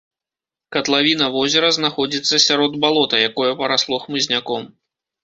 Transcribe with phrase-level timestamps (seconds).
[0.77, 4.67] Катлавіна возера знаходзіцца сярод балота, якое парасло хмызняком.